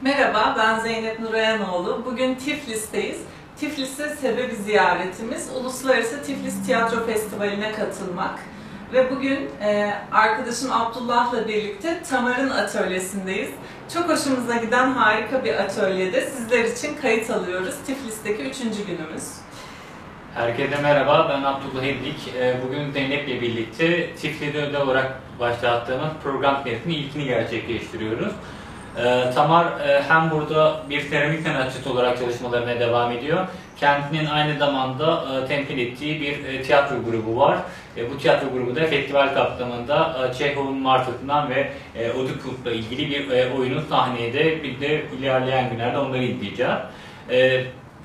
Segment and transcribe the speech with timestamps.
[0.00, 2.02] Merhaba, ben Zeynep Nurayanoğlu.
[2.06, 3.20] Bugün Tiflis'teyiz.
[3.56, 8.38] Tiflis'e sebebi ziyaretimiz Uluslararası Tiflis Tiyatro Festivali'ne katılmak.
[8.92, 13.50] Ve bugün e, arkadaşım Abdullah'la birlikte Tamar'ın atölyesindeyiz.
[13.94, 17.74] Çok hoşumuza giden harika bir atölyede sizler için kayıt alıyoruz.
[17.86, 19.24] Tiflis'teki üçüncü günümüz.
[20.34, 22.34] Herkese merhaba, ben Abdullah Edlik.
[22.38, 28.32] Ee, bugün Zeynep'le birlikte Tifli'de ödev olarak başlattığımız program testinin ilkini gerçekleştiriyoruz.
[28.98, 33.46] Ee, Tamar e, hem burada bir seramik sanatçısı olarak çalışmalarına devam ediyor.
[33.80, 37.58] Kendinin aynı zamanda e, temsil ettiği bir e, tiyatro grubu var.
[38.12, 41.70] Bu tiyatro grubu da festival kapsamında Çehov'un Martı'sından ve
[42.18, 46.72] Oedipus'la ilgili bir oyunu sahneye de bir de ilerleyen günlerde onları izleyeceğiz.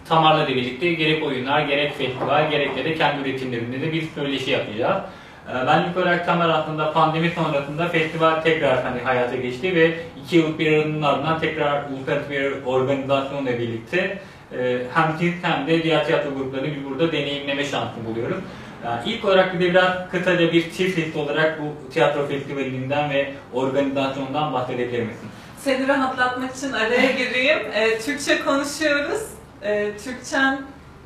[0.10, 5.02] Tamar'la birlikte gerek oyunlar, gerek festival, gerek de kendi üretimlerinde de bir söyleşi yapacağız.
[5.50, 10.36] Ee, ben ilk olarak Tamer aslında pandemi sonrasında festival tekrar hani hayata geçti ve iki
[10.36, 14.20] yıllık bir aranın ardından tekrar uluslararası bir organizasyonla birlikte
[14.58, 18.38] e, hem siz hem de diğer tiyatro gruplarını bir burada deneyimleme şansı buluyoruz.
[18.86, 23.34] Yani ilk olarak bir de biraz kısaca bir çift list olarak bu tiyatro festivalinden ve
[23.54, 25.30] organizasyondan bahsedebilir misin?
[25.60, 27.60] Seni rahatlatmak için araya gireyim.
[27.74, 29.22] E, Türkçe konuşuyoruz.
[29.62, 30.62] E, Türkçen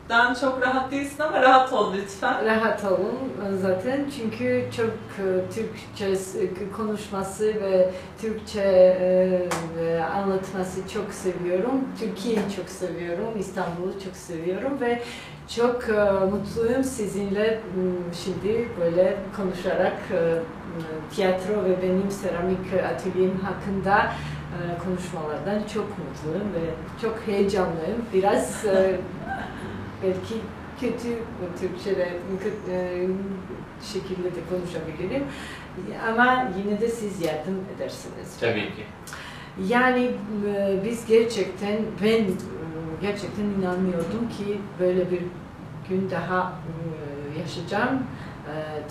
[0.10, 2.46] Dan çok rahat değilsin ama rahat ol lütfen.
[2.46, 3.18] Rahat olun
[3.62, 4.94] zaten çünkü çok
[5.26, 6.18] e, Türkçe
[6.78, 7.90] konuşması ve
[8.22, 8.62] Türkçe
[9.80, 11.84] e, anlatması çok seviyorum.
[12.00, 15.02] Türkiye'yi çok seviyorum, İstanbul'u çok seviyorum ve
[15.56, 17.60] çok e, mutluyum sizinle
[18.24, 19.98] şimdi böyle konuşarak
[21.16, 24.12] tiyatro ve benim seramik atölyem hakkında
[24.84, 26.66] konuşmalardan çok mutluyum ve
[27.02, 28.06] çok heyecanlıyım.
[28.14, 28.66] Biraz
[30.04, 30.36] belki
[30.82, 31.10] kötü
[31.60, 32.10] Türkçe'de
[32.72, 33.08] e,
[33.94, 35.24] şekilde de konuşabilirim.
[36.10, 38.38] Ama yine de siz yardım edersiniz.
[38.40, 38.84] Tabii ki.
[39.68, 40.12] Yani
[40.48, 42.28] e, biz gerçekten, ben e,
[43.02, 45.22] gerçekten inanmıyordum ki böyle bir
[45.90, 46.54] gün daha
[47.40, 48.04] yaşayacağım.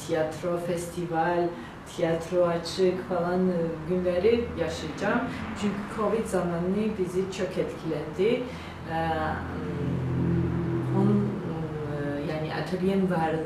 [0.06, 1.48] Tiyatro, festival,
[1.96, 3.40] tiyatro açık falan
[3.88, 5.20] günleri yaşayacağım.
[5.60, 8.42] Çünkü Covid zamanı bizi çok etkilendi
[8.90, 9.34] yani
[12.74, 13.38] atölyem var e,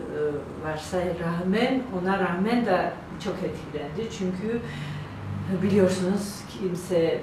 [0.64, 2.92] varsa rağmen ona rağmen de
[3.24, 4.60] çok etkilendi çünkü
[5.52, 7.20] e, biliyorsunuz kimse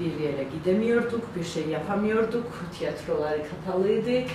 [0.00, 2.46] bir yere gidemiyorduk, bir şey yapamıyorduk,
[2.78, 4.28] tiyatrolar kapalıydı.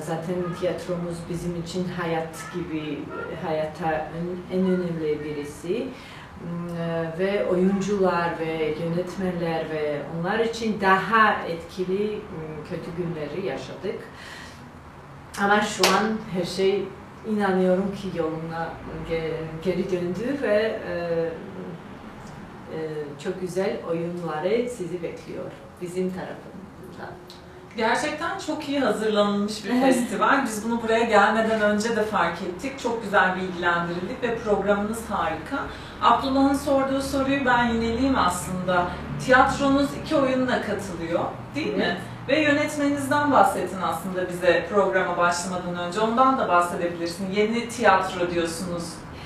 [0.00, 2.98] Zaten tiyatromuz bizim için hayat gibi,
[3.46, 4.10] hayata
[4.52, 5.86] en önemli birisi
[7.18, 12.18] ve oyuncular ve yönetmenler ve onlar için daha etkili
[12.70, 13.98] kötü günleri yaşadık.
[15.42, 16.88] Ama şu an her şey
[17.30, 18.68] inanıyorum ki yoluna
[19.64, 20.94] geri döndü ve e,
[22.74, 22.78] e,
[23.24, 25.44] çok güzel oyunları sizi bekliyor
[25.82, 27.14] bizim tarafımızdan.
[27.76, 30.44] Gerçekten çok iyi hazırlanılmış bir festival.
[30.44, 32.78] Biz bunu buraya gelmeden önce de fark ettik.
[32.78, 35.58] Çok güzel bilgilendirildik ve programınız harika.
[36.02, 38.86] Abdullah'ın sorduğu soruyu ben yineleyeyim aslında.
[39.24, 41.98] Tiyatronuz iki oyunla katılıyor değil mi?
[42.28, 46.00] Ve yönetmeninizden bahsettin aslında bize programa başlamadan önce.
[46.00, 47.32] Ondan da bahsedebilirsin.
[47.32, 48.84] Yeni tiyatro diyorsunuz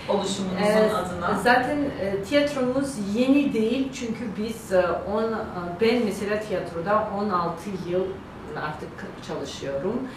[0.09, 1.39] oluşumunuzun ee, adına.
[1.45, 5.37] Zaten e, tiyatromuz yeni değil çünkü biz e, on, e,
[5.81, 8.05] ben mesela tiyatroda 16 yıl
[8.67, 8.89] artık
[9.29, 10.09] çalışıyorum.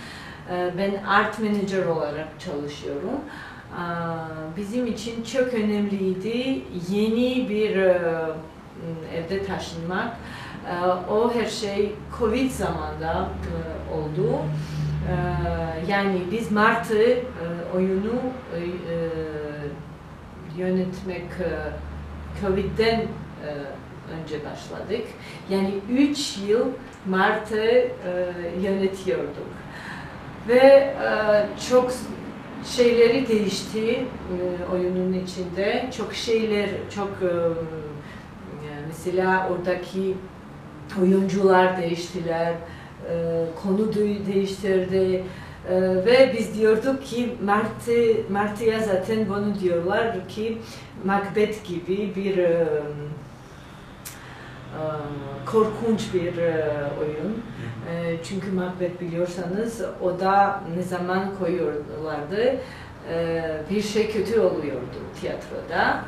[0.52, 3.20] E, ben art manager olarak çalışıyorum.
[3.72, 3.84] E,
[4.58, 8.02] bizim için çok önemliydi yeni bir e,
[9.16, 10.18] evde taşınmak.
[10.70, 14.36] Ee, o her şey Covid zamanda e, oldu.
[15.10, 17.24] Ee, yani biz Mart'ı e,
[17.76, 18.14] oyunu
[18.56, 18.60] e,
[20.58, 21.26] yönetmek
[22.42, 23.04] Covid'den
[24.14, 25.08] önce başladık.
[25.50, 26.66] Yani üç yıl
[27.10, 27.88] Mart'ı
[28.62, 29.48] yönetiyorduk.
[30.48, 30.94] Ve
[31.70, 31.92] çok
[32.66, 34.06] şeyleri değişti
[34.74, 35.90] oyunun içinde.
[35.98, 37.10] Çok şeyler, çok
[38.88, 40.16] mesela oradaki
[41.02, 42.54] oyuncular değiştiler,
[43.12, 43.94] e, konu
[44.34, 45.24] değiştirdi
[45.70, 47.92] e, ve biz diyorduk ki Martı,
[48.30, 50.58] Martı'ya zaten bunu diyorlar ki
[51.06, 52.68] Macbeth gibi bir e,
[55.46, 56.34] korkunç bir
[57.00, 57.44] oyun.
[58.24, 62.56] Çünkü Macbeth biliyorsanız o da ne zaman koyuyorlardı
[63.70, 66.06] bir şey kötü oluyordu tiyatroda.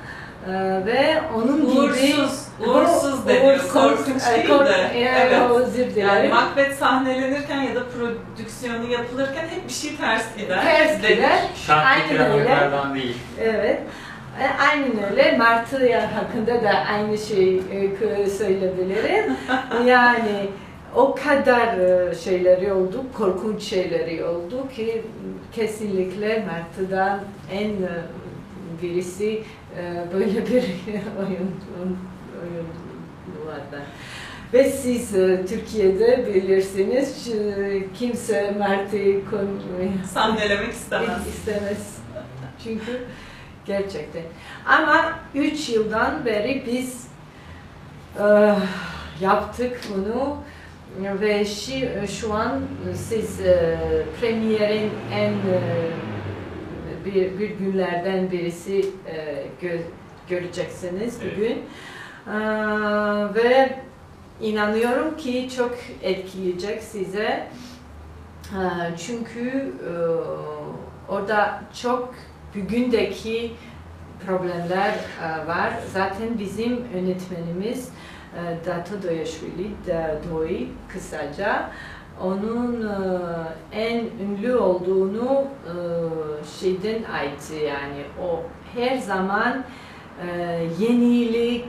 [0.48, 4.98] Ee, ve onun uğursuz, gibi uğursuz deniyor, korkunç değil de.
[4.98, 5.52] Yani, evet.
[5.52, 10.62] özür Yani Macbeth sahnelenirken ya da prodüksiyonu yapılırken hep bir şey ters gider.
[10.64, 11.40] Ters gider.
[11.70, 12.72] Aynen öyle.
[12.96, 13.18] değil.
[13.42, 13.80] Evet.
[14.42, 15.38] E, Aynen öyle.
[15.38, 15.78] Martı
[16.16, 17.64] hakkında da aynı şeyi
[18.02, 19.34] e, söyleyebilirim.
[19.86, 20.50] Yani
[20.96, 25.04] o kadar e, şeyleri oldu, korkunç şeyleri oldu ki
[25.52, 27.20] kesinlikle Martı'dan
[27.52, 27.72] en
[28.82, 29.44] birisi
[29.78, 30.64] e, böyle bir
[31.20, 31.56] oyun,
[32.42, 32.68] oyun
[33.48, 33.82] vardı.
[34.54, 38.52] Ve siz e, Türkiye'de bilirsiniz e, kimse
[39.32, 39.62] kon-
[40.14, 41.28] Sahnelemek istemez.
[41.38, 41.98] istemez.
[42.64, 43.02] Çünkü
[43.66, 44.24] gerçekten.
[44.66, 47.08] Ama 3 yıldan beri biz
[48.20, 48.56] e,
[49.22, 50.38] yaptık bunu
[51.22, 51.90] ve şi,
[52.20, 52.62] şu an
[52.96, 53.78] siz e,
[54.22, 55.60] premierin en e,
[57.08, 59.82] bir, bir günlerden birisi e, gö-
[60.30, 61.34] göreceksiniz Evet.
[61.38, 61.58] bugün.
[62.34, 62.40] E,
[63.36, 63.80] ve
[64.42, 67.48] inanıyorum ki çok etkileyecek size.
[68.54, 68.62] E,
[68.98, 69.92] çünkü e,
[71.12, 72.16] orada çok
[72.56, 73.52] bugündeki
[74.26, 74.94] problemler
[75.24, 75.74] e, var.
[75.94, 77.90] Zaten bizim yönetmenimiz
[78.36, 81.70] e, Dato Doyashvili, Da- Doi kısaca,
[82.24, 82.98] onun e,
[83.72, 85.74] en ünlü olduğunu e,
[86.60, 88.44] şeyden aitti yani o
[88.80, 89.64] her zaman
[90.28, 91.66] e, yenilik,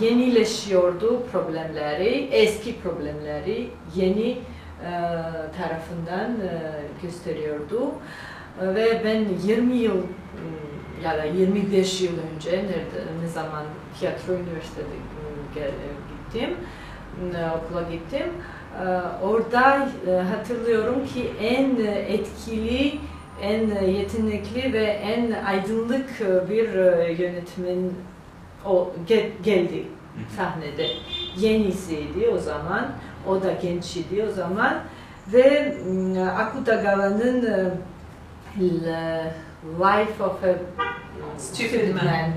[0.00, 4.38] yenileşiyordu problemleri, eski problemleri yeni
[5.56, 6.36] tarafından
[7.02, 7.92] gösteriyordu.
[8.60, 10.02] Ve ben 20 yıl m,
[11.04, 13.64] ya da 25 yıl önce nerede, ne zaman
[13.98, 14.86] tiyatro üniversitede
[15.56, 15.70] e,
[16.10, 16.56] gittim,
[17.32, 18.26] m, okula gittim.
[18.80, 18.84] E,
[19.26, 22.98] Orada e, hatırlıyorum ki en e, etkili,
[23.42, 26.20] en e, yetenekli ve en aydınlık
[26.50, 26.68] bir
[27.18, 27.90] yönetmen
[28.66, 29.84] o gel- geldi
[30.36, 30.86] sahnede.
[31.36, 32.86] Yenisiydi o zaman.
[33.28, 34.74] O da genç idi o zaman.
[35.32, 37.42] Ve m, Akutagawa'nın
[39.80, 40.54] Life of a
[41.38, 42.04] Stupid Man.
[42.04, 42.30] e,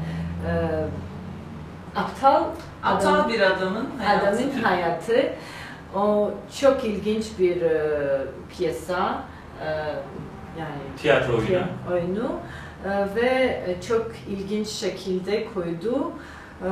[1.95, 2.43] aptal
[2.83, 4.27] Aptal adam- bir adamın hayatı.
[4.27, 5.33] adamın hayatı.
[5.95, 8.21] O çok ilginç bir e,
[8.57, 9.23] piyesa.
[9.61, 9.65] e,
[10.59, 11.63] yani Tiyatro oyunu.
[11.93, 12.31] oyunu
[12.85, 13.29] E, ve
[13.67, 16.11] e, çok ilginç şekilde koydu
[16.65, 16.69] E,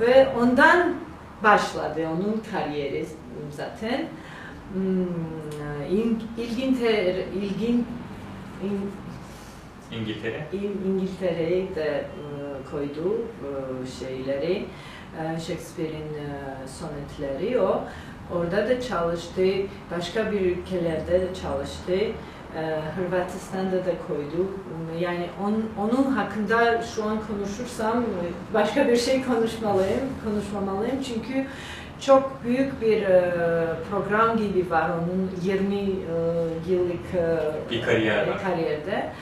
[0.00, 0.94] ve ondan
[1.44, 3.06] başladı onun kariyeri
[3.50, 4.06] zaten.
[4.72, 5.04] Hmm,
[7.42, 7.86] ilgin,
[8.64, 8.90] in-
[9.98, 10.46] İngiltere.
[10.52, 12.04] İng- İngiltere'ye de e,
[12.70, 14.66] koydu e, şeyleri,
[15.40, 16.28] Shakespeare'in e,
[16.68, 17.84] sonetleri o.
[18.36, 19.42] Orada da çalıştı,
[19.96, 21.92] başka bir ülkelerde de çalıştı.
[21.92, 24.50] E, Hırvatistan'da da koydu.
[25.00, 31.46] Yani on, onun hakkında şu an konuşursam e, başka bir şey konuşmalıyım, konuşmamalıyım çünkü
[32.00, 33.32] çok büyük bir e,
[33.90, 35.82] program gibi var onun 20 e,
[36.68, 39.12] yıllık e, Bir kariyer kariyerde.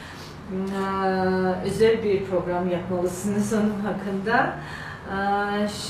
[1.64, 4.52] Özel bir program yapmalısınız onun hakkında.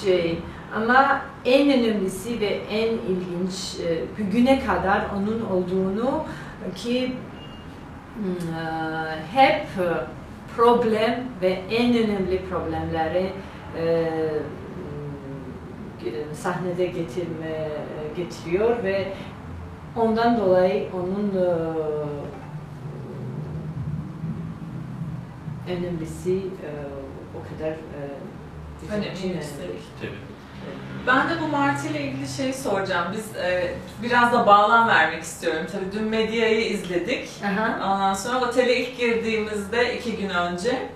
[0.03, 0.39] Şey
[0.77, 6.25] ama en önemlisi ve en ilginç e, bugüne kadar onun olduğunu
[6.77, 7.17] ki
[8.17, 8.27] e,
[9.33, 9.67] hep
[10.57, 13.33] problem ve en önemli problemleri
[13.79, 14.11] e,
[16.05, 17.69] m, sahnede getirme
[18.17, 19.13] getiriyor ve
[19.97, 21.49] ondan dolayı onun e,
[25.73, 26.71] önemlisi e,
[27.37, 27.75] o kadar
[28.83, 29.59] e, bizim Önemli, için yüksek.
[29.59, 29.79] önemli.
[30.01, 30.33] Tabii.
[31.07, 33.07] Ben de bu Martı ile ilgili şey soracağım.
[33.17, 35.67] Biz e, biraz da bağlam vermek istiyorum.
[35.73, 37.29] Tabii dün medyayı izledik.
[37.45, 37.93] Aha.
[37.95, 40.89] Ondan sonra otele ilk girdiğimizde iki gün önce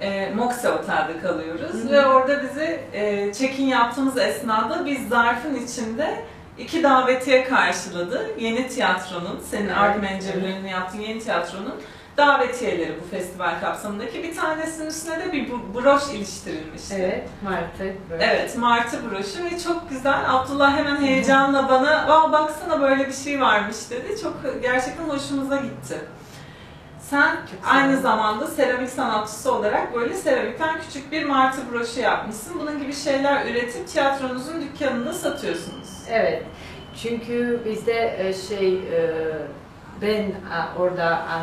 [0.00, 1.72] e, Moxe Otel'de kalıyoruz.
[1.72, 1.92] Hı hı.
[1.92, 6.24] Ve orada bizi e, check-in yaptığımız esnada biz zarfın içinde
[6.58, 8.30] iki davetiye karşıladı.
[8.38, 11.74] Yeni tiyatronun, senin Evet, art menajörlüğünü yaptığın yeni tiyatronun
[12.20, 14.22] davetiyeleri bu festival kapsamındaki.
[14.22, 16.94] Bir tanesinin üstüne de bir broş iliştirilmişti.
[16.98, 17.94] Evet, Martı.
[18.10, 18.24] böyle.
[18.24, 20.20] Evet, Martı broşu ve çok güzel.
[20.28, 24.20] Abdullah hemen heyecanla bana, Aa, baksana böyle bir şey varmış dedi.
[24.22, 25.98] Çok gerçekten hoşumuza gitti.
[27.10, 32.60] Sen Çok aynı zamanda seramik sanatçısı olarak böyle seramikten küçük bir martı broşu yapmışsın.
[32.60, 35.88] Bunun gibi şeyler üretip tiyatronuzun dükkanında satıyorsunuz.
[36.10, 36.42] Evet.
[37.02, 39.12] Çünkü bizde e, şey e,
[40.02, 41.36] ben a, orada a,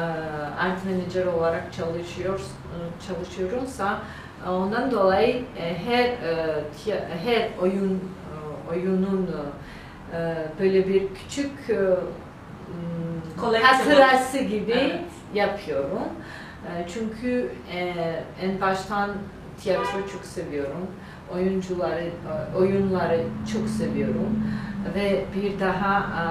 [0.60, 4.00] art manager olarak çalışıyor e, çalışıyorumsa
[4.46, 6.64] e, ondan dolayı e, her e,
[7.26, 9.30] her oyun e, oyunun
[10.14, 11.78] e, böyle bir küçük e,
[13.64, 15.00] hatırası gibi Evet.
[15.34, 16.04] yapıyorum.
[16.66, 17.94] E, Çünkü e,
[18.42, 19.10] en baştan
[19.62, 20.88] tiyatro çok seviyorum.
[21.36, 23.20] Oyuncuları, e, oyunları
[23.54, 24.44] çok seviyorum.
[24.96, 26.24] Ve bir daha e,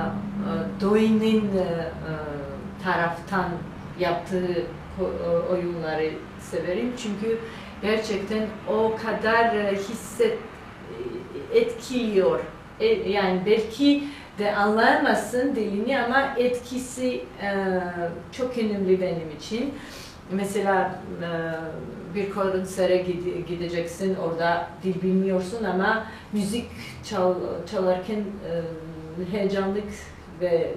[0.50, 0.78] e,
[1.56, 2.12] e, e,
[2.84, 3.44] taraftan
[4.00, 4.46] yaptığı
[5.00, 6.10] ko- oyunları
[6.40, 7.38] severim çünkü
[7.82, 10.38] gerçekten o kadar e, hisset
[11.54, 12.40] etkiliyor.
[12.80, 14.04] E, Yani belki
[14.38, 17.54] de anlayamazsın dilini ama etkisi e,
[18.32, 19.74] çok önemli benim için.
[20.32, 21.28] Mesela e,
[22.14, 26.70] bir konsere gide- gideceksin, orada dil bilmiyorsun ama müzik
[27.04, 27.34] çal,
[27.70, 29.84] çalarken e, heyecanlık
[30.40, 30.74] ve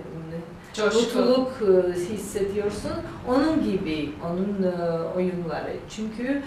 [0.73, 0.99] Coşku.
[0.99, 2.91] mutluluk e, hissediyorsun.
[3.27, 5.73] Onun gibi, onun e, oyunları.
[5.89, 6.41] Çünkü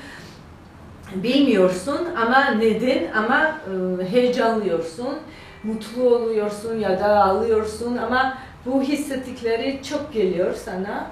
[1.15, 3.57] bilmiyorsun ama neden ama
[4.01, 5.19] e, heyecanlıyorsun,
[5.65, 11.07] mutlu oluyorsun ya da ağlıyorsun ama bu hissettikleri çok geliyor sana.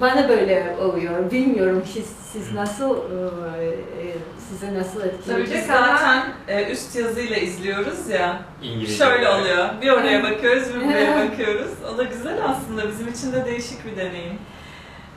[0.00, 1.30] Bana böyle oluyor.
[1.30, 4.16] Bilmiyorum siz, siz nasıl e, e,
[4.48, 8.42] size nasıl Tabii etkileyecek biz ama zaten e, üst yazıyla izliyoruz ya.
[8.62, 9.04] İngilizce.
[9.04, 9.68] Şöyle oluyor.
[9.82, 11.70] Bir oraya bakıyoruz, bir buraya bakıyoruz.
[11.94, 12.88] O da güzel aslında.
[12.88, 14.38] Bizim için de değişik bir deneyim.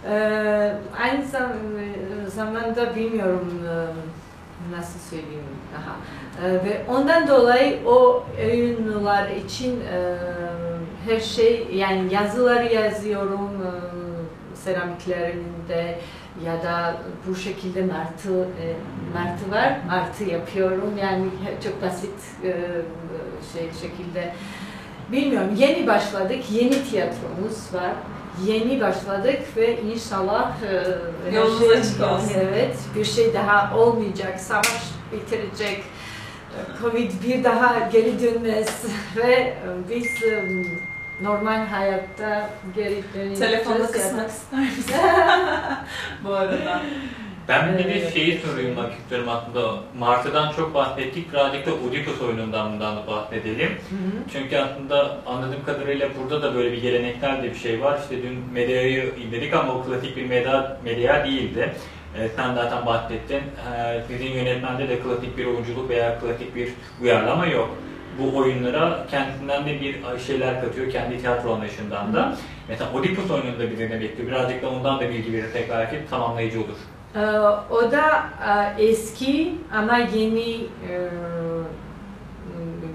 [0.10, 3.62] Ee, aynı zam- zamanda bilmiyorum
[4.78, 5.96] nasıl söyleyeyim daha.
[6.48, 10.16] Ee, ve ondan dolayı o oyunlar için e,
[11.10, 13.70] her şey yani yazıları yazıyorum e,
[14.64, 16.00] seramiklerinde
[16.46, 18.66] ya da bu şekilde martı e,
[19.14, 19.78] martı var.
[19.88, 20.98] Martı yapıyorum.
[21.02, 21.26] Yani
[21.64, 22.52] çok basit e,
[23.54, 24.34] şey şekilde.
[25.12, 25.56] Bilmiyorum.
[25.56, 26.44] Yeni başladık.
[26.52, 27.92] Yeni tiyatromuz var.
[28.46, 30.52] Yeni başladık ve inşallah
[31.32, 32.32] e, Yolunuz şey- açık olsun.
[32.36, 35.84] Evet, bir şey daha olmayacak, savaş bitirecek,
[36.82, 38.86] Covid bir daha geri dönmez.
[39.18, 39.58] Ve
[39.90, 40.44] biz e,
[41.22, 43.66] normal hayatta geri döneceğiz.
[43.66, 44.96] Da- kısmak ister misin?
[46.24, 46.82] Bu arada.
[47.48, 48.14] Ben bir de Evet.
[48.14, 49.80] şeyi sormak istiyorum aslında.
[50.00, 51.34] Martı'dan çok bahsettik.
[51.34, 53.70] Birazcık da Oedipus oyunundan bundan da bahsedelim.
[53.70, 54.24] Hı hı.
[54.34, 58.00] Çünkü aslında anladığım kadarıyla burada da böyle bir geleneksel de bir şey var.
[58.04, 61.74] İşte dün medyayı indirdik ama o klasik bir medya, medya değildi.
[62.18, 63.42] Ee, sen zaten bahsettin.
[63.76, 66.70] Ee, sizin yönetmende de klasik bir oyunculuk veya klasik bir
[67.02, 67.70] uyarlama yok.
[68.20, 72.36] Bu oyunlara kendisinden de bir şeyler katıyor, kendi tiyatro anlayışından da.
[72.70, 74.28] Mesela Oedipus oyununda bize ne bekliyor?
[74.30, 76.78] Birazcık da ondan da bilgi verirsek belki tamamlayıcı olur.
[77.16, 77.20] Ee,
[77.74, 78.24] O da
[78.78, 81.10] e, eski ama yeni e,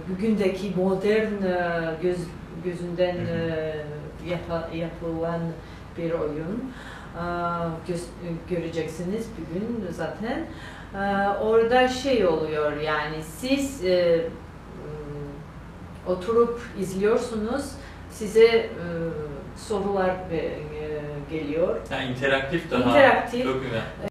[0.09, 2.19] bugündeki modern e, göz,
[2.65, 3.75] gözünden e,
[4.29, 5.41] yapa- yapılan
[5.99, 6.73] bir oyun.
[7.17, 7.21] Ee,
[7.89, 8.09] göz-
[8.51, 10.47] göreceksiniz bugün zaten.
[10.95, 14.21] Ee, Orada şey oluyor yani siz e,
[16.09, 17.65] oturup izliyorsunuz,
[18.11, 18.67] size e,
[19.57, 20.59] sorular e,
[21.31, 21.77] geliyor.
[21.91, 23.45] Yani interaktif daha İnteraktif.
[23.63, 23.83] güzel.